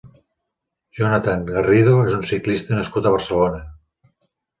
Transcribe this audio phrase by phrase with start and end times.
[0.99, 3.61] Jonathan Garrido és un ciclista nascut a Barcelona.